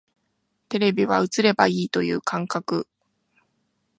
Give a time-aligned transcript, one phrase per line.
[0.69, 2.87] テレビは映ればいいという感覚